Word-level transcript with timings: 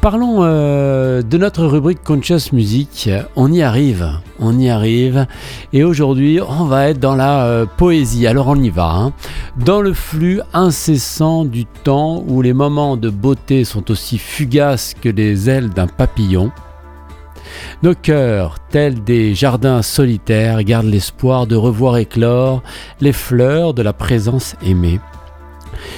Parlons 0.00 0.38
euh, 0.40 1.20
de 1.20 1.36
notre 1.36 1.66
rubrique 1.66 2.02
Conscious 2.02 2.54
Music. 2.54 3.10
On 3.36 3.52
y 3.52 3.60
arrive, 3.60 4.08
on 4.38 4.58
y 4.58 4.70
arrive. 4.70 5.26
Et 5.74 5.84
aujourd'hui, 5.84 6.40
on 6.40 6.64
va 6.64 6.88
être 6.88 6.98
dans 6.98 7.14
la 7.14 7.44
euh, 7.44 7.66
poésie. 7.66 8.26
Alors 8.26 8.48
on 8.48 8.56
y 8.56 8.70
va. 8.70 8.90
Hein. 8.90 9.12
Dans 9.58 9.82
le 9.82 9.92
flux 9.92 10.40
incessant 10.54 11.44
du 11.44 11.66
temps 11.66 12.24
où 12.26 12.40
les 12.40 12.54
moments 12.54 12.96
de 12.96 13.10
beauté 13.10 13.64
sont 13.64 13.90
aussi 13.90 14.16
fugaces 14.16 14.94
que 14.98 15.10
les 15.10 15.50
ailes 15.50 15.68
d'un 15.68 15.86
papillon, 15.86 16.50
nos 17.82 17.94
cœurs, 17.94 18.56
tels 18.70 19.04
des 19.04 19.34
jardins 19.34 19.82
solitaires, 19.82 20.62
gardent 20.64 20.86
l'espoir 20.86 21.46
de 21.46 21.56
revoir 21.56 21.98
éclore 21.98 22.62
les 23.02 23.12
fleurs 23.12 23.74
de 23.74 23.82
la 23.82 23.92
présence 23.92 24.56
aimée. 24.64 24.98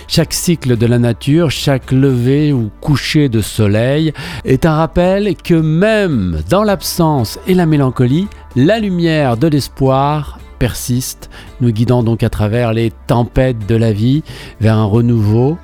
Chaque 0.08 0.34
cycle 0.34 0.76
de 0.76 0.86
la 0.86 0.98
nature, 0.98 1.50
chaque 1.50 1.92
lever 1.92 2.52
ou 2.52 2.70
coucher 2.80 3.28
de 3.28 3.40
soleil 3.40 4.12
est 4.44 4.66
un 4.66 4.74
rappel 4.74 5.34
que 5.36 5.54
même 5.54 6.40
dans 6.50 6.64
l'absence 6.64 7.38
et 7.46 7.54
la 7.54 7.66
mélancolie, 7.66 8.28
la 8.56 8.78
lumière 8.78 9.36
de 9.36 9.48
l'espoir 9.48 10.38
persiste, 10.58 11.30
nous 11.60 11.72
guidant 11.72 12.02
donc 12.02 12.22
à 12.22 12.30
travers 12.30 12.72
les 12.72 12.92
tempêtes 13.06 13.66
de 13.66 13.74
la 13.74 13.92
vie 13.92 14.22
vers 14.60 14.76
un 14.76 14.84
renouveau 14.84 15.58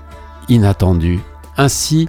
inattendu. 0.48 1.20
Ainsi, 1.56 2.08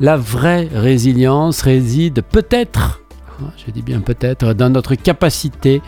la 0.00 0.16
vraie 0.16 0.68
résilience 0.74 1.62
réside 1.62 2.22
peut-être, 2.22 3.00
je 3.64 3.70
dis 3.70 3.82
bien 3.82 4.00
peut-être, 4.00 4.54
dans 4.54 4.70
notre 4.70 4.94
capacité 4.94 5.82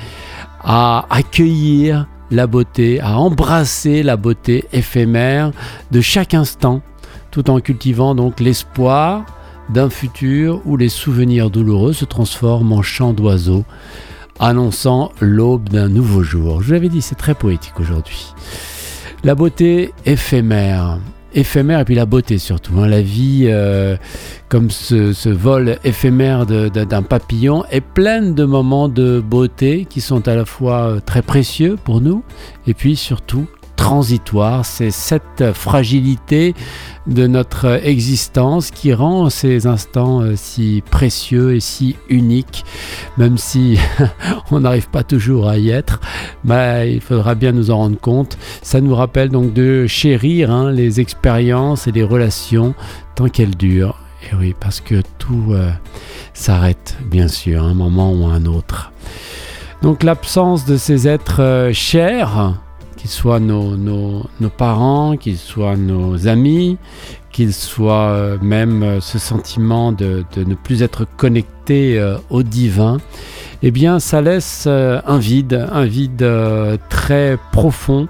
à 0.63 1.07
accueillir 1.11 2.07
la 2.31 2.47
beauté, 2.47 3.01
à 3.01 3.19
embrasser 3.19 4.03
la 4.03 4.17
beauté 4.17 4.65
éphémère 4.73 5.53
de 5.91 6.01
chaque 6.01 6.35
instant, 6.35 6.83
tout 7.31 7.51
en 7.51 7.61
cultivant 7.61 8.15
donc 8.15 8.41
l'espoir 8.41 9.25
d'un 9.71 9.91
futur 9.91 10.63
où 10.65 10.77
les 10.77 10.89
souvenirs 10.89 11.51
douloureux 11.51 11.93
se 11.93 12.05
transforment 12.05 12.73
en 12.73 12.83
chants 12.83 13.13
d'oiseaux, 13.13 13.65
annonçant 14.41 15.13
l'aube 15.21 15.69
d'un 15.69 15.89
nouveau 15.89 16.23
jour. 16.23 16.63
Je 16.63 16.73
l'avais 16.75 16.89
dit, 16.89 17.03
c'est 17.03 17.15
très 17.15 17.35
poétique 17.35 17.79
aujourd'hui. 17.81 18.33
La 19.25 19.35
beauté 19.35 19.93
éphémère, 20.07 20.99
éphémère 21.35 21.81
et 21.81 21.85
puis 21.85 21.95
la 21.95 22.07
beauté 22.07 22.39
surtout. 22.39 22.75
Hein. 22.79 22.89
La 22.89 23.01
vie, 23.01 23.47
euh, 23.47 23.97
comme 24.49 24.71
ce, 24.71 25.29
vol 25.29 25.79
éphémère 25.85 26.47
d'un 26.47 27.03
papillon, 27.03 27.65
est 27.71 27.81
pleine 27.81 28.35
de 28.35 28.45
moments 28.45 28.89
de 28.89 29.21
beauté 29.21 29.87
qui 29.89 30.01
sont 30.01 30.27
à 30.29 30.35
la 30.35 30.45
fois 30.45 30.89
euh, 30.89 31.01
très 31.01 31.23
précieux 31.23 31.77
pour 31.83 32.01
nous 32.01 32.23
et 32.67 32.75
puis 32.75 32.97
surtout 32.97 33.47
transitoire. 33.79 34.67
C'est 34.67 34.91
cette 34.91 35.53
fragilité 35.55 36.55
de 37.07 37.27
notre 37.27 37.81
existence 37.87 38.71
qui 38.71 38.93
rend 38.93 39.31
ces 39.31 39.67
instants 39.67 40.21
euh, 40.21 40.35
si 40.37 40.83
précieux 40.91 41.55
et 41.55 41.61
si 41.61 41.97
uniques, 42.11 42.65
même 43.17 43.39
si 43.39 43.79
on 44.51 44.61
n'arrive 44.61 44.91
pas 44.91 45.05
toujours 45.05 45.49
à 45.49 45.57
y 45.57 45.71
être. 45.71 46.01
Mais 46.45 46.93
il 46.93 47.01
faudra 47.01 47.35
bien 47.35 47.53
nous 47.53 47.71
en 47.71 47.79
rendre 47.79 47.99
compte. 47.99 48.37
Ça 48.61 48.83
nous 48.83 48.95
rappelle 48.95 49.31
donc 49.31 49.55
de 49.55 49.87
chérir 49.87 50.51
hein, 50.51 50.71
les 50.71 51.01
expériences 51.01 51.87
et 51.87 51.93
les 51.93 52.03
relations 52.03 52.75
tant 53.15 53.29
qu'elles 53.29 53.57
durent. 53.57 54.01
Et 54.25 54.35
oui, 54.35 54.55
parce 54.59 54.81
que 54.81 55.03
tout 55.19 55.53
euh, 55.53 55.71
s'arrête, 56.35 56.99
bien 57.07 57.29
sûr, 57.29 57.63
à 57.63 57.69
un 57.69 57.75
moment 57.75 58.13
ou 58.13 58.27
à 58.27 58.33
un 58.33 58.45
autre. 58.45 58.93
Donc 59.81 60.03
l'absence 60.03 60.67
de 60.67 60.77
ces 60.77 61.07
êtres 61.07 61.41
euh, 61.43 61.73
chers, 61.73 62.55
qu'ils 62.99 63.09
soient 63.11 63.41
nos, 63.41 63.79
parents, 64.59 65.17
qu'ils 65.17 65.39
soient 65.39 65.77
nos 65.77 66.27
amis, 66.27 66.77
qu'ils 67.31 67.55
soient 67.55 68.11
euh, 68.11 68.39
même 68.43 68.83
euh, 68.83 69.01
ce 69.01 69.19
sentiment 69.19 69.93
de, 69.93 70.25
ne 70.37 70.55
plus 70.55 70.83
être 70.83 71.07
connecté 71.17 71.99
euh, 71.99 72.19
au 72.29 72.43
divin, 72.43 72.99
eh 73.63 73.71
bien 73.71 74.01
ça 74.01 74.21
laisse 74.21 74.67
un 74.67 75.19
vide, 75.19 75.67
un 75.73 75.85
vide 75.85 76.29
très 76.89 77.39
profond, 77.53 78.09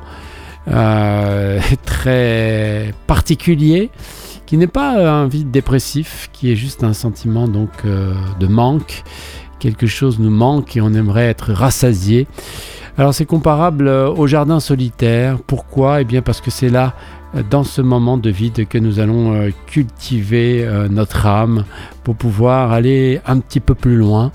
très 1.86 2.94
particulier, 3.06 3.90
qui 4.46 4.56
n'est 4.56 4.66
pas 4.66 5.10
un 5.10 5.26
vide 5.26 5.50
dépressif, 5.50 6.28
qui 6.32 6.52
est 6.52 6.56
juste 6.56 6.84
un 6.84 6.92
sentiment 6.92 7.48
donc 7.48 7.70
de 7.84 8.46
manque. 8.46 9.04
Quelque 9.58 9.86
chose 9.86 10.18
nous 10.18 10.30
manque 10.30 10.76
et 10.76 10.82
on 10.82 10.92
aimerait 10.92 11.26
être 11.26 11.52
rassasié. 11.52 12.26
Alors 12.98 13.14
c'est 13.14 13.26
comparable 13.26 13.86
euh, 13.86 14.10
au 14.10 14.26
jardin 14.26 14.58
solitaire. 14.58 15.38
Pourquoi? 15.46 16.00
Eh 16.00 16.04
bien 16.04 16.20
parce 16.20 16.40
que 16.40 16.50
c'est 16.50 16.68
là, 16.68 16.94
euh, 17.36 17.44
dans 17.48 17.62
ce 17.62 17.80
moment 17.80 18.18
de 18.18 18.28
vide, 18.28 18.66
que 18.66 18.76
nous 18.76 18.98
allons 18.98 19.34
euh, 19.34 19.50
cultiver 19.68 20.68
notre 20.90 21.26
âme 21.26 21.64
pour 22.02 22.16
pouvoir 22.16 22.72
aller 22.72 23.20
un 23.24 23.38
petit 23.38 23.60
peu 23.60 23.76
plus 23.76 23.94
loin. 23.94 24.32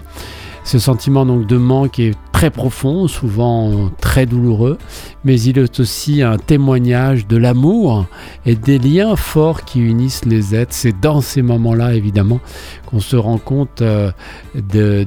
Ce 0.63 0.79
sentiment 0.79 1.25
donc 1.25 1.45
de 1.45 1.57
manque 1.57 1.99
est 1.99 2.15
profond, 2.51 3.07
souvent 3.07 3.89
très 3.99 4.25
douloureux, 4.25 4.77
mais 5.23 5.39
il 5.39 5.59
est 5.59 5.79
aussi 5.79 6.21
un 6.21 6.37
témoignage 6.37 7.27
de 7.27 7.37
l'amour 7.37 8.05
et 8.45 8.55
des 8.55 8.79
liens 8.79 9.15
forts 9.15 9.65
qui 9.65 9.79
unissent 9.81 10.25
les 10.25 10.55
êtres. 10.55 10.73
C'est 10.73 10.99
dans 10.99 11.21
ces 11.21 11.41
moments-là, 11.41 11.93
évidemment, 11.93 12.39
qu'on 12.85 12.99
se 12.99 13.15
rend 13.15 13.37
compte 13.37 13.81
euh, 13.81 14.11
de, 14.55 15.05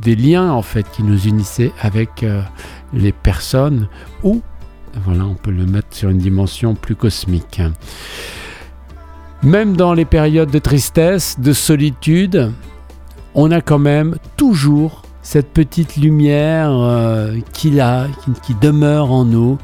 des 0.00 0.16
liens 0.16 0.50
en 0.50 0.62
fait 0.62 0.86
qui 0.90 1.02
nous 1.02 1.26
unissaient 1.26 1.72
avec 1.80 2.22
euh, 2.22 2.42
les 2.92 3.12
personnes 3.12 3.88
ou, 4.22 4.42
voilà, 5.04 5.24
on 5.24 5.34
peut 5.34 5.50
le 5.50 5.66
mettre 5.66 5.88
sur 5.90 6.10
une 6.10 6.18
dimension 6.18 6.74
plus 6.74 6.96
cosmique. 6.96 7.60
Même 9.42 9.76
dans 9.76 9.92
les 9.92 10.06
périodes 10.06 10.50
de 10.50 10.58
tristesse, 10.58 11.38
de 11.38 11.52
solitude, 11.52 12.52
on 13.34 13.50
a 13.50 13.60
quand 13.60 13.78
même 13.78 14.16
toujours 14.36 15.03
cette 15.24 15.48
petite 15.48 15.96
lumière 15.96 16.70
euh, 16.70 17.38
qui, 17.52 17.80
a, 17.80 18.06
qui, 18.42 18.54
demeure 18.54 19.10
en 19.10 19.24
nous 19.24 19.58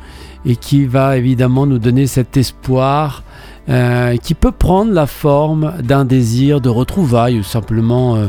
et 0.44 0.56
qui 0.56 0.86
va 0.86 1.18
évidemment 1.18 1.66
nous 1.66 1.78
donner 1.78 2.06
cet 2.06 2.36
espoir 2.38 3.22
euh, 3.68 4.16
qui 4.16 4.34
peut 4.34 4.52
prendre 4.52 4.90
la 4.90 5.06
forme 5.06 5.74
d'un 5.82 6.06
désir 6.06 6.62
de 6.62 6.70
retrouvailles 6.70 7.38
ou 7.38 7.42
simplement 7.42 8.16
euh, 8.16 8.26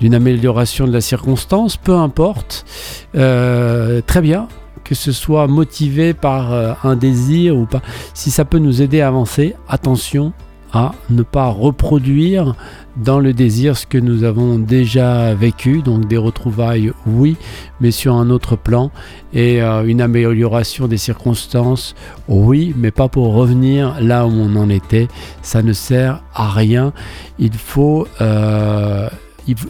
d'une 0.00 0.14
amélioration 0.14 0.86
de 0.86 0.92
la 0.92 1.00
circonstance, 1.00 1.78
peu 1.78 1.94
importe. 1.94 2.66
très 3.14 4.20
bien, 4.20 4.46
que 4.84 4.94
ce 4.94 5.12
soit 5.12 5.46
motivé 5.46 6.12
par 6.12 6.52
un 6.84 6.94
désir 6.94 7.56
ou 7.56 7.64
pas. 7.64 7.80
Si 8.12 8.30
ça 8.30 8.44
peut 8.44 8.58
nous 8.58 8.82
aider 8.82 9.00
à 9.00 9.08
avancer, 9.08 9.56
attention, 9.66 10.34
à 10.72 10.92
ne 11.10 11.22
pas 11.22 11.48
reproduire 11.48 12.54
dans 12.96 13.20
le 13.20 13.32
désir 13.32 13.76
ce 13.76 13.86
que 13.86 13.98
nous 13.98 14.24
avons 14.24 14.58
déjà 14.58 15.34
vécu, 15.34 15.82
donc 15.82 16.08
des 16.08 16.16
retrouvailles, 16.16 16.92
oui, 17.06 17.36
mais 17.80 17.90
sur 17.90 18.14
un 18.14 18.30
autre 18.30 18.56
plan, 18.56 18.90
et 19.32 19.62
euh, 19.62 19.84
une 19.84 20.00
amélioration 20.00 20.88
des 20.88 20.96
circonstances, 20.96 21.94
oui, 22.28 22.74
mais 22.76 22.90
pas 22.90 23.08
pour 23.08 23.34
revenir 23.34 23.96
là 24.00 24.26
où 24.26 24.30
on 24.30 24.56
en 24.56 24.70
était, 24.70 25.08
ça 25.42 25.62
ne 25.62 25.72
sert 25.72 26.22
à 26.34 26.50
rien. 26.50 26.92
Il 27.38 27.52
faut 27.52 28.06
euh, 28.20 29.08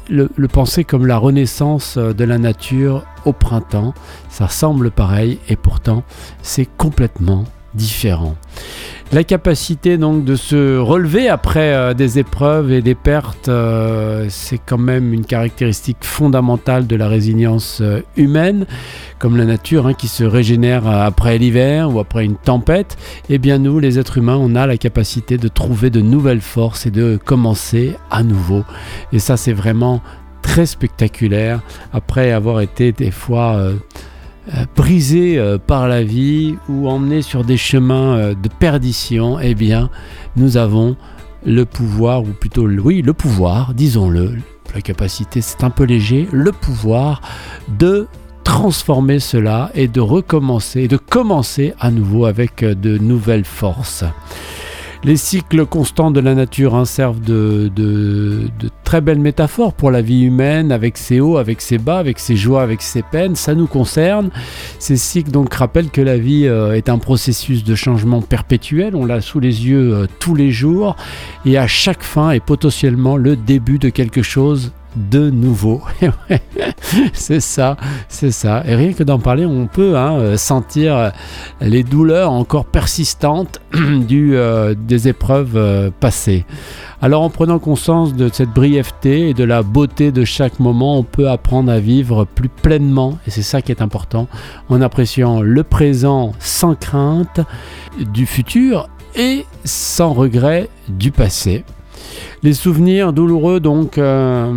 le, 0.09 0.31
le, 0.35 0.49
penser 0.49 0.85
comme 0.85 1.07
la 1.07 1.19
renaissance 1.19 1.99
de 1.99 2.25
la 2.25 2.39
nature 2.39 3.05
au 3.25 3.33
printemps, 3.33 3.93
ça 4.29 4.49
semble 4.49 4.91
pareil, 4.91 5.39
et 5.49 5.57
pourtant 5.57 6.05
c'est 6.43 6.69
complètement 6.77 7.45
différent. 7.75 8.37
La 9.13 9.23
capacité 9.23 9.99
donc 9.99 10.25
de 10.25 10.35
se 10.35 10.79
relever 10.79 11.29
après 11.29 11.73
euh, 11.73 11.95
des 11.95 12.19
épreuves 12.19 12.73
et 12.73 12.83
des 12.83 12.97
pertes, 12.97 13.49
euh, 13.49 14.27
c'est 14.29 14.59
quand 14.59 14.79
même 14.79 15.13
une 15.13 15.25
caractéristique 15.25 15.99
fondamentale 16.01 16.89
de 16.89 16.97
la 16.97 17.07
résilience 17.07 17.79
euh, 17.83 18.03
humaine, 18.17 18.67
comme 19.21 19.37
la 19.37 19.45
nature 19.45 19.87
hein, 19.87 19.95
qui 19.95 20.09
se 20.09 20.25
régénère 20.25 20.89
après 20.89 21.39
l'hiver 21.39 21.95
ou 21.95 22.01
après 22.01 22.25
une 22.25 22.35
tempête. 22.35 22.97
Eh 23.31 23.39
bien 23.39 23.59
nous, 23.59 23.79
les 23.79 24.01
êtres 24.01 24.19
humains, 24.19 24.39
on 24.41 24.57
a 24.57 24.67
la 24.67 24.77
capacité 24.77 25.39
de 25.39 25.47
trouver 25.47 25.91
de 25.91 26.01
nouvelles 26.01 26.41
forces 26.41 26.87
et 26.87 26.91
de 26.91 27.17
commencer 27.25 27.95
à 28.11 28.25
nouveau. 28.25 28.65
Et 29.13 29.21
ça, 29.21 29.37
c'est 29.37 29.53
vraiment 29.53 30.03
très 30.43 30.67
spectaculaire 30.67 31.61
après 31.93 32.33
avoir 32.33 32.61
été 32.61 32.91
des 32.91 33.13
fois 33.13 33.71
euh, 34.55 34.65
brisé 34.77 35.39
euh, 35.39 35.59
par 35.59 35.89
la 35.89 36.05
vie 36.05 36.55
ou 36.69 36.89
emmené 36.89 37.21
sur 37.21 37.43
des 37.43 37.57
chemins 37.57 38.17
euh, 38.17 38.35
de 38.35 38.49
perdition, 38.49 39.41
eh 39.41 39.57
bien, 39.57 39.91
nous 40.37 40.57
avons 40.57 40.97
le 41.45 41.65
pouvoir, 41.65 42.23
ou 42.23 42.29
plutôt, 42.29 42.69
oui, 42.69 43.03
le 43.03 43.13
pouvoir, 43.13 43.75
disons-le, 43.75 44.35
la 44.73 44.81
capacité, 44.83 45.41
c'est 45.41 45.65
un 45.65 45.71
peu 45.71 45.83
léger, 45.83 46.29
le 46.31 46.53
pouvoir 46.53 47.23
de 47.69 48.07
transformer 48.45 49.19
cela 49.19 49.73
et 49.75 49.89
de 49.89 50.01
recommencer, 50.01 50.87
de 50.87 50.97
commencer 50.97 51.75
à 51.81 51.91
nouveau 51.91 52.27
avec 52.27 52.63
de 52.63 52.99
nouvelles 52.99 53.45
forces. 53.45 54.05
Les 55.07 55.17
cycles 55.17 55.67
constants 55.67 56.11
de 56.11 56.19
la 56.19 56.35
nature 56.35 56.75
hein, 56.75 56.85
servent 56.85 57.21
de, 57.21 57.71
très 58.83 59.01
belles 59.01 59.21
métaphores 59.21 59.73
pour 59.73 59.93
la 59.93 60.03
vie 60.03 60.23
humaine, 60.23 60.73
avec 60.73 60.99
ses 60.99 61.21
hauts, 61.21 61.37
avec 61.37 61.61
ses 61.61 61.79
bas, 61.79 61.99
avec 61.99 62.19
ses 62.19 62.35
joies, 62.35 62.61
avec 62.61 62.83
ses 62.83 63.03
peines. 63.03 63.37
Ça 63.37 63.55
nous 63.55 63.69
concerne. 63.69 64.31
Ces 64.81 64.97
cycles 64.97 65.31
donc 65.31 65.55
rappellent 65.55 65.91
que 65.91 66.01
la 66.01 66.19
vie 66.19 66.49
euh, 66.49 66.73
est 66.73 66.89
un 66.89 66.99
processus 66.99 67.63
de 67.63 67.77
changement 67.77 68.21
perpétuel. 68.21 68.97
On 68.97 69.05
l'a 69.05 69.21
sous 69.21 69.39
les 69.39 69.69
yeux 69.69 69.95
euh, 69.95 70.07
tous 70.19 70.35
les 70.35 70.51
jours 70.51 70.97
et 71.45 71.57
à 71.57 71.69
chaque 71.69 72.03
fin 72.03 72.33
est 72.33 72.45
potentiellement 72.45 73.17
le 73.17 73.37
début 73.37 73.79
de 73.79 73.91
quelque 73.91 74.23
chose 74.23 74.73
de 74.97 75.31
nouveau. 75.31 75.83
c'est 77.13 77.41
ça, 77.41 77.77
c'est 78.09 78.31
ça. 78.31 78.63
Et 78.67 78.75
rien 78.75 78.93
que 78.93 79.03
d'en 79.03 79.19
parler, 79.19 79.47
on 79.47 79.67
peut 79.67 79.97
hein, 79.97 80.19
euh, 80.19 80.37
sentir 80.37 81.13
les 81.61 81.83
douleurs 81.83 82.33
encore 82.33 82.65
persistantes 82.65 83.61
euh, 83.75 84.75
des 84.75 85.09
épreuves 85.09 85.57
euh, 85.57 85.91
passées. 86.01 86.45
Alors 87.03 87.23
en 87.23 87.31
prenant 87.31 87.59
conscience 87.59 88.15
de 88.15 88.31
cette 88.33 88.51
brièveté 88.51 89.29
et 89.29 89.35
de 89.35 89.45
la 89.45 89.63
beauté 89.63 90.13
de 90.13 90.25
chaque 90.25 90.59
moment, 90.59 90.99
on 90.99 91.03
peut 91.03 91.29
apprendre 91.29 91.71
à 91.71 91.79
vivre 91.79 92.25
plus 92.25 92.49
pleinement, 92.49 93.19
et 93.27 93.31
c'est 93.31 93.43
ça 93.43 93.61
qui 93.61 93.71
est 93.71 93.83
important, 93.83 94.29
en 94.71 94.81
appréciant 94.81 95.43
le 95.43 95.63
présent 95.63 96.33
sans 96.39 96.75
crainte 96.75 97.41
du 97.99 98.25
futur 98.25 98.89
et 99.15 99.45
sans 99.65 100.15
regret 100.15 100.71
du 100.89 101.11
passé. 101.11 101.65
Les 102.43 102.53
souvenirs 102.53 103.13
douloureux 103.13 103.61
donc 103.61 103.99
euh, 103.99 104.53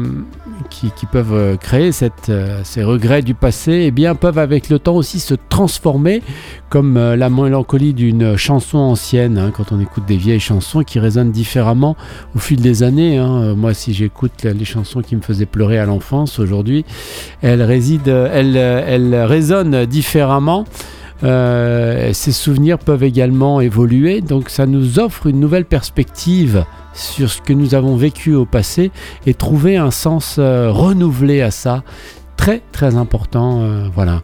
qui, 0.69 1.05
peuvent 1.11 1.33
euh, 1.33 1.55
créer 1.55 1.91
euh, 2.29 2.61
ces 2.63 2.83
regrets 2.83 3.21
du 3.21 3.33
passé 3.33 3.83
eh 3.85 3.91
bien, 3.91 4.15
peuvent 4.15 4.37
avec 4.37 4.69
le 4.69 4.79
temps 4.79 4.95
aussi 4.95 5.19
se 5.19 5.33
transformer 5.33 6.21
comme 6.69 6.99
la 6.99 7.29
mélancolie 7.29 7.93
d'une 7.93 8.37
chanson 8.37 8.77
ancienne 8.77 9.37
hein, 9.39 9.51
quand 9.55 9.71
on 9.71 9.79
écoute 9.79 10.05
des 10.05 10.17
vieilles 10.17 10.39
chansons 10.39 10.83
qui 10.83 10.99
résonnent 10.99 11.31
différemment 11.31 11.95
au 12.35 12.39
fil 12.39 12.61
des 12.61 12.83
années. 12.83 13.17
Hein. 13.17 13.55
Moi 13.55 13.73
si 13.73 13.93
j'écoute 13.93 14.43
les 14.43 14.65
chansons 14.65 15.01
qui 15.01 15.15
me 15.15 15.21
faisaient 15.21 15.47
pleurer 15.47 15.79
à 15.79 15.85
l'enfance 15.85 16.37
aujourd'hui, 16.37 16.85
elles, 17.41 17.61
elles, 17.61 18.55
elles 18.55 19.15
résonnent 19.15 19.85
différemment. 19.85 20.65
Ces 21.21 22.31
souvenirs 22.31 22.79
peuvent 22.79 23.03
également 23.03 23.61
évoluer, 23.61 24.21
donc 24.21 24.49
ça 24.49 24.65
nous 24.65 24.99
offre 24.99 25.27
une 25.27 25.39
nouvelle 25.39 25.65
perspective 25.65 26.65
sur 26.93 27.29
ce 27.29 27.41
que 27.41 27.53
nous 27.53 27.75
avons 27.75 27.95
vécu 27.95 28.35
au 28.35 28.45
passé 28.45 28.91
et 29.25 29.33
trouver 29.33 29.77
un 29.77 29.91
sens 29.91 30.35
euh, 30.37 30.71
renouvelé 30.71 31.41
à 31.41 31.51
ça. 31.51 31.83
Très 32.37 32.61
très 32.71 32.95
important, 32.95 33.61
euh, 33.61 33.87
voilà. 33.93 34.21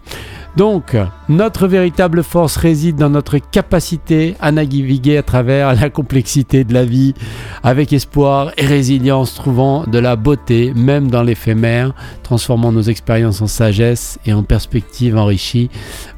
Donc, 0.56 0.96
notre 1.28 1.68
véritable 1.68 2.24
force 2.24 2.56
réside 2.56 2.96
dans 2.96 3.10
notre 3.10 3.40
capacité 3.40 4.36
à 4.40 4.54
naviguer 4.54 5.18
à 5.18 5.24
travers 5.24 5.76
la 5.76 5.90
complexité 5.90 6.64
de 6.64 6.74
la 6.74 6.86
vie, 6.86 7.14
avec 7.62 7.92
espoir 7.92 8.52
et 8.58 8.66
résilience, 8.66 9.36
trouvant 9.36 9.84
de 9.84 10.00
la 10.00 10.16
beauté, 10.16 10.72
même 10.74 11.10
dans 11.12 11.24
l'éphémère, 11.24 11.94
transformant 12.24 12.72
nos 12.72 12.84
expériences 12.84 13.42
en 13.42 13.48
sagesse 13.48 14.18
et 14.26 14.32
en 14.32 14.44
perspectives 14.44 15.18
enrichies. 15.18 15.70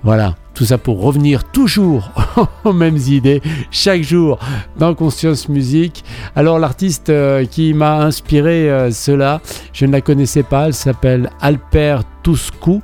Voilà, 0.04 0.36
tout 0.54 0.66
ça 0.66 0.78
pour 0.78 1.02
revenir 1.02 1.44
toujours 1.44 2.12
aux 2.64 2.74
mêmes 2.74 2.98
idées 2.98 3.42
chaque 3.72 4.04
jour 4.04 4.38
dans 4.78 4.94
Conscience 4.94 5.50
Musique. 5.50 6.04
Alors 6.36 6.60
l'artiste 6.60 7.10
euh, 7.10 7.46
qui 7.46 7.74
m'a 7.74 8.02
inspiré 8.02 8.70
euh, 8.70 8.92
cela, 8.92 9.42
je 9.74 9.88
ne 9.88 9.92
la 9.92 10.02
connaissais 10.02 10.44
pas, 10.44 10.68
elle 10.68 10.74
s'appelle 10.76 11.32
Alper 11.42 12.00
Touscu, 12.22 12.82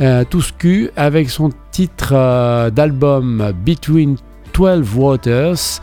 euh, 0.00 0.24
avec 0.96 1.30
son 1.30 1.50
titre 1.70 2.70
d'album 2.70 3.52
Between 3.64 4.16
12 4.54 4.94
Waters, 4.94 5.80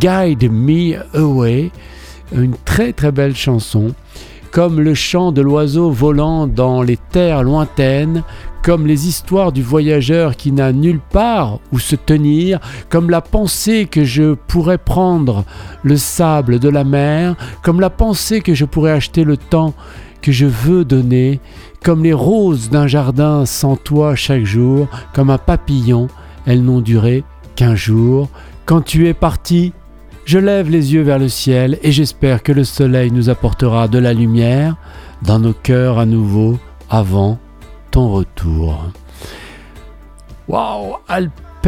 Guide 0.00 0.50
Me 0.50 0.96
Away, 1.14 1.70
une 2.32 2.56
très 2.64 2.92
très 2.92 3.12
belle 3.12 3.36
chanson. 3.36 3.94
Comme 4.50 4.80
le 4.80 4.94
chant 4.94 5.30
de 5.30 5.42
l'oiseau 5.42 5.90
volant 5.90 6.46
dans 6.46 6.80
les 6.80 6.96
terres 6.96 7.42
lointaines, 7.42 8.22
comme 8.62 8.86
les 8.86 9.06
histoires 9.06 9.52
du 9.52 9.62
voyageur 9.62 10.36
qui 10.36 10.52
n'a 10.52 10.72
nulle 10.72 11.00
part 11.00 11.58
où 11.70 11.78
se 11.78 11.96
tenir, 11.96 12.58
comme 12.88 13.10
la 13.10 13.20
pensée 13.20 13.86
que 13.86 14.04
je 14.04 14.34
pourrais 14.34 14.78
prendre 14.78 15.44
le 15.82 15.96
sable 15.96 16.58
de 16.58 16.68
la 16.68 16.84
mer, 16.84 17.36
comme 17.62 17.80
la 17.80 17.90
pensée 17.90 18.40
que 18.40 18.54
je 18.54 18.64
pourrais 18.64 18.92
acheter 18.92 19.24
le 19.24 19.36
temps 19.36 19.74
que 20.22 20.32
je 20.32 20.46
veux 20.46 20.84
donner, 20.84 21.40
comme 21.82 22.04
les 22.04 22.12
roses 22.12 22.70
d'un 22.70 22.86
jardin 22.86 23.46
sans 23.46 23.76
toi 23.76 24.14
chaque 24.14 24.44
jour, 24.44 24.88
comme 25.14 25.30
un 25.30 25.38
papillon, 25.38 26.08
elles 26.46 26.62
n'ont 26.62 26.80
duré 26.80 27.24
qu'un 27.56 27.74
jour. 27.74 28.28
Quand 28.64 28.80
tu 28.80 29.08
es 29.08 29.14
parti, 29.14 29.72
je 30.24 30.38
lève 30.38 30.68
les 30.70 30.92
yeux 30.92 31.02
vers 31.02 31.18
le 31.18 31.28
ciel 31.28 31.78
et 31.82 31.92
j'espère 31.92 32.42
que 32.42 32.52
le 32.52 32.64
soleil 32.64 33.10
nous 33.10 33.30
apportera 33.30 33.88
de 33.88 33.98
la 33.98 34.12
lumière 34.12 34.76
dans 35.22 35.38
nos 35.38 35.54
cœurs 35.54 35.98
à 35.98 36.06
nouveau 36.06 36.58
avant 36.90 37.38
ton 37.90 38.10
retour. 38.10 38.90
Waouh, 40.48 40.96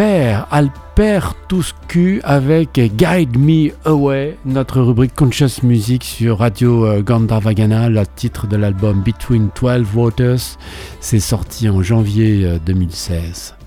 Alper, 0.01 0.47
Alper 0.51 1.21
Touscu 1.47 2.23
avec 2.25 2.73
Guide 2.73 3.37
Me 3.37 3.71
Away, 3.85 4.39
notre 4.47 4.81
rubrique 4.81 5.15
Conscious 5.15 5.63
Music 5.63 6.05
sur 6.05 6.39
Radio 6.39 6.87
euh, 6.87 7.03
Gandharvagana, 7.03 7.91
le 7.91 8.03
titre 8.07 8.47
de 8.47 8.57
l'album 8.57 9.03
Between 9.03 9.51
12 9.61 9.89
Waters, 9.95 10.57
c'est 11.01 11.21
sorti 11.21 11.69
en 11.69 11.83
janvier 11.83 12.59
2016. 12.65 13.60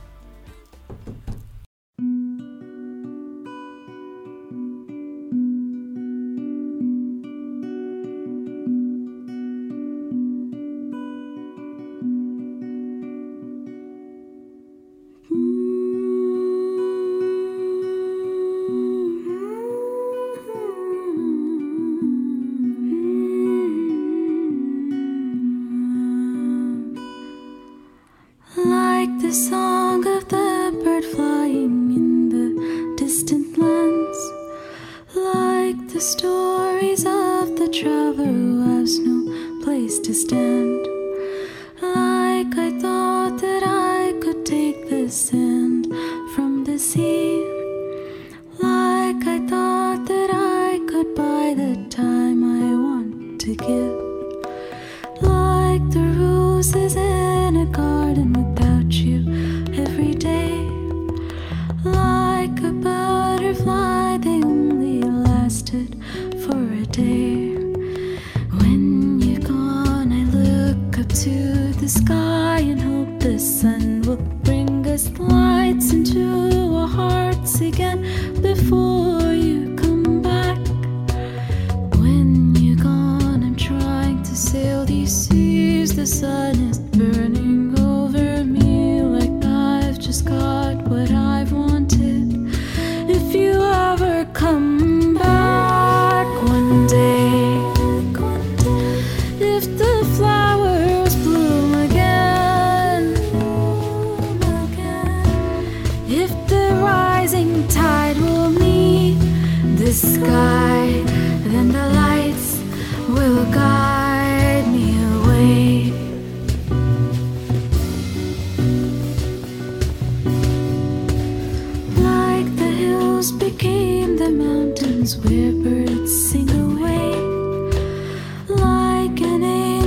the 29.23 29.31
song 29.31 30.05
of 30.05 30.27
the 30.27 30.77
bird 30.83 31.05
flying 31.05 31.95
in 31.95 32.27
the 32.27 32.95
distant 32.97 33.57
lands, 33.57 34.19
like 35.15 35.79
the 35.93 36.01
stories 36.01 37.05
of 37.05 37.55
the 37.55 37.69
traveler 37.69 38.25
who 38.25 38.79
has 38.79 38.99
no 38.99 39.17
place 39.63 39.97
to 39.99 40.13
stand. 40.13 40.81
Like 41.81 42.53
I 42.67 42.77
thought 42.81 43.39
that 43.39 43.63
I 43.63 44.11
could 44.19 44.45
take 44.45 44.89
the 44.89 45.09
sand 45.09 45.87
from 46.35 46.65
the 46.65 46.77
sea, 46.77 47.39
like 48.59 49.25
I 49.35 49.39
thought 49.47 50.05
that 50.05 50.31
I 50.33 50.81
could 50.89 51.15
buy 51.15 51.53
the 51.55 51.73
time 51.89 52.43
I 52.43 52.75
want 52.75 53.39
to 53.39 53.55
give, 53.55 53.95
like 55.21 55.83
the 55.91 56.05
roses. 56.19 57.02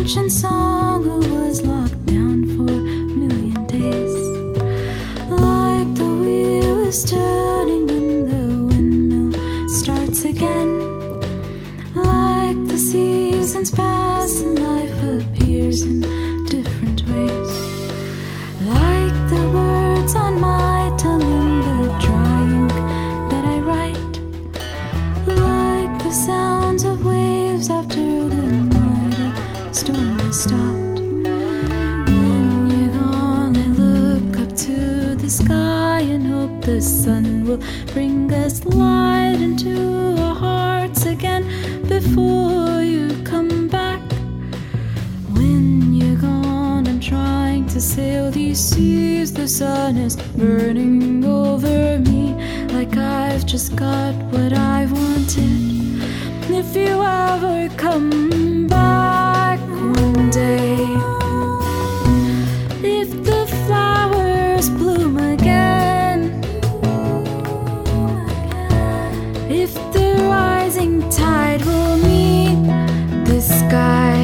ancient 0.06 0.30
song. 0.30 0.75
Stopped. 30.36 31.00
When 31.00 32.68
you're 32.70 32.92
gone, 32.92 33.56
I 33.56 33.66
look 33.68 34.38
up 34.38 34.54
to 34.66 35.14
the 35.14 35.30
sky 35.30 36.00
and 36.00 36.26
hope 36.26 36.60
the 36.62 36.82
sun 36.82 37.46
will 37.46 37.62
bring 37.94 38.30
us 38.34 38.62
light 38.66 39.40
into 39.40 40.14
our 40.20 40.34
hearts 40.34 41.06
again 41.06 41.44
before 41.88 42.82
you 42.82 43.16
come 43.24 43.68
back. 43.68 44.02
When 45.32 45.94
you're 45.94 46.20
gone, 46.20 46.86
I'm 46.86 47.00
trying 47.00 47.66
to 47.68 47.80
sail 47.80 48.30
these 48.30 48.60
seas. 48.60 49.32
The 49.32 49.48
sun 49.48 49.96
is 49.96 50.16
burning 50.16 51.24
over 51.24 51.98
me 51.98 52.34
like 52.74 52.94
I've 52.98 53.46
just 53.46 53.74
got 53.74 54.14
what 54.32 54.52
I 54.52 54.84
wanted. 54.84 55.96
If 56.50 56.76
you 56.76 57.02
ever 57.02 57.70
come 57.76 58.66
back 58.66 58.85
one 59.76 60.30
day, 60.30 60.76
if 62.82 63.08
the 63.24 63.46
flowers 63.64 64.68
bloom 64.70 65.16
again, 65.18 66.20
if 69.50 69.72
the 69.92 70.08
rising 70.30 71.08
tide 71.10 71.62
will 71.64 71.96
meet 71.98 72.60
the 73.26 73.40
sky, 73.40 74.15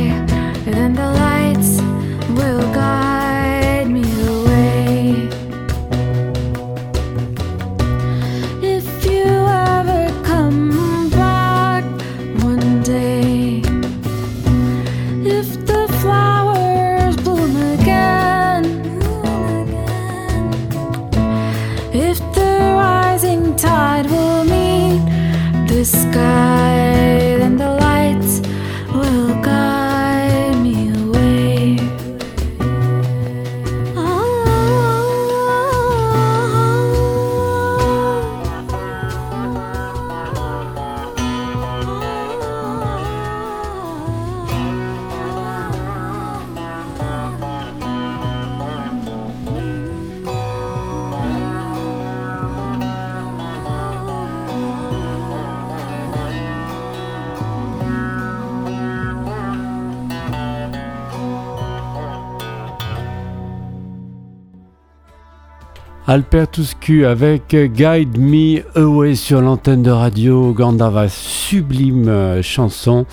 Alpertuscu 66.13 67.07
avec 67.07 67.57
Guide 67.57 68.19
Me 68.19 68.61
Away 68.77 69.15
sur 69.15 69.41
l'antenne 69.41 69.83
de 69.83 69.91
radio 69.91 70.53
Gandava, 70.53 71.09
sublime 71.09 72.07
euh, 72.07 72.43
chanson. 72.43 73.07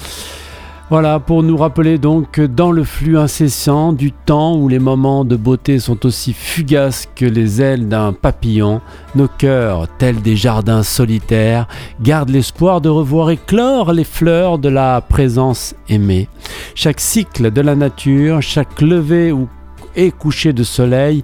Voilà, 0.89 1.21
pour 1.21 1.41
nous 1.41 1.55
rappeler 1.55 1.97
donc 1.97 2.31
que 2.31 2.41
dans 2.41 2.73
le 2.73 2.83
flux 2.83 3.17
incessant 3.17 3.93
du 3.93 4.11
temps 4.11 4.57
où 4.57 4.67
les 4.67 4.79
moments 4.79 5.23
de 5.23 5.37
beauté 5.37 5.79
sont 5.79 6.05
aussi 6.05 6.33
fugaces 6.33 7.07
que 7.15 7.23
les 7.23 7.61
ailes 7.61 7.87
d'un 7.87 8.11
papillon, 8.11 8.81
nos 9.15 9.29
cœurs, 9.29 9.87
tels 9.97 10.21
des 10.21 10.35
jardins 10.35 10.83
solitaires, 10.83 11.69
gardent 12.01 12.31
l'espoir 12.31 12.81
de 12.81 12.89
revoir 12.89 13.29
éclore 13.29 13.93
les 13.93 14.03
fleurs 14.03 14.59
de 14.59 14.67
la 14.67 14.99
présence 14.99 15.73
aimée. 15.87 16.27
Chaque 16.75 16.99
cycle 16.99 17.49
de 17.51 17.61
la 17.61 17.75
nature, 17.75 18.41
chaque 18.41 18.81
lever 18.81 19.31
ou 19.31 19.47
et 19.95 20.11
coucher 20.11 20.53
de 20.53 20.63
soleil 20.63 21.23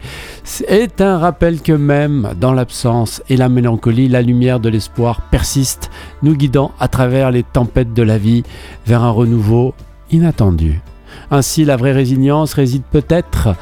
est 0.68 1.02
un 1.02 1.18
rappel 1.18 1.62
que 1.62 1.72
même 1.72 2.34
dans 2.40 2.54
l'absence 2.54 3.22
et 3.30 3.38
la 3.38 3.50
mélancolie, 3.50 4.08
la 4.08 4.22
lumière 4.22 4.60
de 4.60 4.70
l'espoir 4.70 5.22
persiste, 5.30 5.90
nous 6.24 6.36
guidant 6.36 6.72
à 6.80 6.88
travers 6.88 7.32
les 7.32 7.44
tempêtes 7.44 7.94
de 7.94 8.04
la 8.04 8.18
vie 8.18 8.44
vers 8.86 9.04
un 9.04 9.12
renouveau 9.12 9.74
inattendu. 10.12 10.82
Ainsi, 11.32 11.66
la 11.66 11.78
vraie 11.78 11.92
résilience 11.92 12.54
réside 12.54 12.84
peut-être 12.92 13.56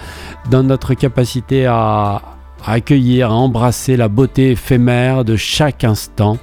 dans 0.50 0.64
notre 0.64 0.94
capacité 0.94 1.66
à, 1.66 2.22
accueillir, 2.66 3.32
à 3.32 3.36
embrasser 3.36 3.98
la 3.98 4.08
beauté 4.08 4.52
éphémère 4.52 5.26
de 5.26 5.36
chaque 5.36 5.84
instant, 5.84 6.38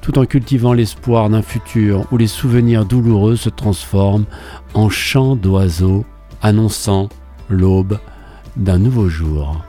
tout 0.00 0.18
en 0.18 0.26
cultivant 0.26 0.72
l'espoir 0.72 1.30
d'un 1.30 1.42
futur 1.42 2.06
où 2.12 2.16
les 2.16 2.26
souvenirs 2.26 2.84
douloureux 2.84 3.36
se 3.36 3.48
transforment 3.48 4.26
en 4.74 4.88
chants 4.88 5.36
d'oiseaux 5.36 6.04
annonçant 6.42 7.08
l'aube 7.48 7.98
d'un 8.56 8.78
nouveau 8.78 9.08
jour. 9.08 9.64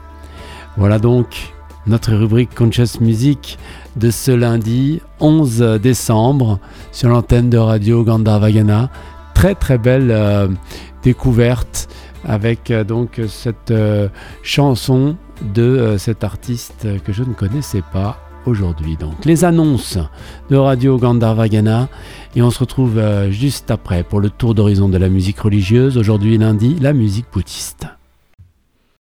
Voilà 0.76 0.98
donc 0.98 1.54
notre 1.86 2.12
rubrique 2.12 2.54
Conscious 2.54 3.00
Music 3.00 3.58
de 3.96 4.10
ce 4.10 4.30
lundi 4.30 5.00
11 5.20 5.78
décembre 5.80 6.58
sur 6.92 7.08
l'antenne 7.08 7.48
de 7.48 7.58
radio 7.58 8.04
Gandharvagana. 8.04 8.90
Très 9.34 9.54
très 9.54 9.78
belle 9.78 10.10
euh, 10.10 10.48
découverte 11.02 11.88
avec 12.24 12.70
euh, 12.70 12.84
donc 12.84 13.20
cette 13.28 13.70
euh, 13.70 14.08
chanson 14.42 15.16
de 15.54 15.96
cet 15.98 16.24
artiste 16.24 16.86
que 17.04 17.12
je 17.12 17.22
ne 17.22 17.34
connaissais 17.34 17.82
pas 17.92 18.25
aujourd'hui. 18.46 18.96
Donc 18.96 19.24
les 19.24 19.44
annonces 19.44 19.98
de 20.50 20.56
Radio 20.56 20.98
Gandharvagana 20.98 21.88
et 22.34 22.42
on 22.42 22.50
se 22.50 22.60
retrouve 22.60 22.98
euh, 22.98 23.30
juste 23.30 23.70
après 23.70 24.02
pour 24.02 24.20
le 24.20 24.30
tour 24.30 24.54
d'horizon 24.54 24.88
de 24.88 24.98
la 24.98 25.08
musique 25.08 25.40
religieuse. 25.40 25.96
Aujourd'hui 25.96 26.38
lundi, 26.38 26.76
la 26.80 26.92
musique 26.92 27.26
bouddhiste. 27.32 27.86